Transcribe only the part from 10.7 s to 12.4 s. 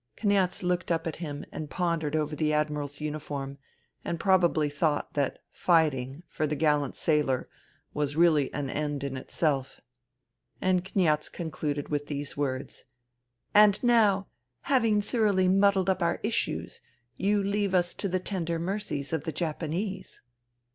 Kniaz concluded with the